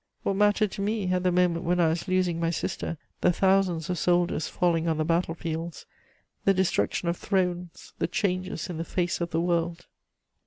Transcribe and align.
What 0.23 0.35
mattered 0.35 0.71
to 0.71 0.81
me, 0.81 1.11
at 1.11 1.21
the 1.21 1.31
moment 1.31 1.63
when 1.63 1.79
I 1.79 1.89
was 1.89 2.07
losing 2.07 2.39
my 2.39 2.49
sister, 2.49 2.97
the 3.21 3.31
thousands 3.31 3.87
of 3.87 3.99
soldiers 3.99 4.47
falling 4.47 4.87
on 4.87 4.97
the 4.97 5.05
battlefields, 5.05 5.85
the 6.43 6.55
destruction 6.55 7.07
of 7.07 7.17
thrones, 7.17 7.93
the 7.99 8.07
changes 8.07 8.67
in 8.67 8.77
the 8.79 8.83
face 8.83 9.21
of 9.21 9.29
the 9.29 9.39
world? 9.39 9.85